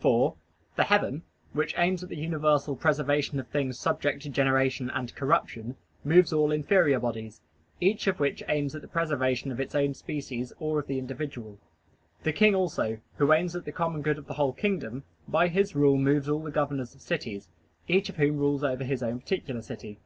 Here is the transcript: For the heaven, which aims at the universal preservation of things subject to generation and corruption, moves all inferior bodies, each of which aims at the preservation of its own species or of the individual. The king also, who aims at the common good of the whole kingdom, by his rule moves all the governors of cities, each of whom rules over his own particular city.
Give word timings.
For 0.00 0.36
the 0.74 0.84
heaven, 0.84 1.22
which 1.52 1.74
aims 1.76 2.02
at 2.02 2.08
the 2.08 2.16
universal 2.16 2.74
preservation 2.76 3.38
of 3.38 3.46
things 3.48 3.78
subject 3.78 4.22
to 4.22 4.30
generation 4.30 4.88
and 4.88 5.14
corruption, 5.14 5.76
moves 6.02 6.32
all 6.32 6.50
inferior 6.50 6.98
bodies, 6.98 7.42
each 7.78 8.06
of 8.06 8.18
which 8.18 8.42
aims 8.48 8.74
at 8.74 8.80
the 8.80 8.88
preservation 8.88 9.52
of 9.52 9.60
its 9.60 9.74
own 9.74 9.92
species 9.92 10.50
or 10.58 10.78
of 10.78 10.86
the 10.86 10.98
individual. 10.98 11.58
The 12.22 12.32
king 12.32 12.54
also, 12.54 13.00
who 13.18 13.34
aims 13.34 13.54
at 13.54 13.66
the 13.66 13.70
common 13.72 14.00
good 14.00 14.16
of 14.16 14.28
the 14.28 14.32
whole 14.32 14.54
kingdom, 14.54 15.04
by 15.28 15.48
his 15.48 15.76
rule 15.76 15.98
moves 15.98 16.26
all 16.26 16.42
the 16.42 16.50
governors 16.50 16.94
of 16.94 17.02
cities, 17.02 17.50
each 17.86 18.08
of 18.08 18.16
whom 18.16 18.38
rules 18.38 18.64
over 18.64 18.84
his 18.84 19.02
own 19.02 19.20
particular 19.20 19.60
city. 19.60 19.98